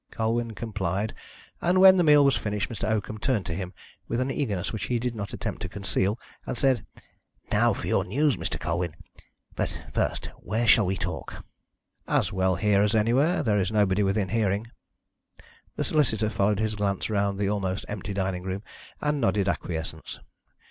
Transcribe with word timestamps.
Colwyn 0.09 0.55
complied, 0.55 1.13
and 1.61 1.79
when 1.79 1.95
the 1.97 2.03
meal 2.03 2.25
was 2.25 2.35
finished, 2.35 2.69
Mr. 2.71 2.89
Oakham 2.89 3.19
turned 3.19 3.45
to 3.45 3.53
him 3.53 3.71
with 4.07 4.19
an 4.19 4.31
eagerness 4.31 4.73
which 4.73 4.85
he 4.85 4.97
did 4.97 5.13
not 5.13 5.31
attempt 5.31 5.61
to 5.61 5.69
conceal, 5.69 6.19
and 6.47 6.57
said: 6.57 6.87
"Now 7.51 7.73
for 7.73 7.85
your 7.85 8.03
news, 8.03 8.35
Mr. 8.35 8.59
Colwyn. 8.59 8.95
But, 9.55 9.79
first, 9.93 10.31
where 10.37 10.65
shall 10.67 10.87
we 10.87 10.97
talk?" 10.97 11.45
"As 12.07 12.33
well 12.33 12.55
here 12.55 12.81
as 12.81 12.95
anywhere. 12.95 13.43
There 13.43 13.59
is 13.59 13.71
nobody 13.71 14.01
within 14.01 14.29
hearing." 14.29 14.71
The 15.75 15.83
solicitor 15.83 16.31
followed 16.31 16.57
his 16.59 16.73
glance 16.73 17.07
round 17.07 17.37
the 17.37 17.51
almost 17.51 17.85
empty 17.87 18.15
dining 18.15 18.41
room, 18.41 18.63
and 19.01 19.21
nodded 19.21 19.47
acquiescence. 19.47 20.19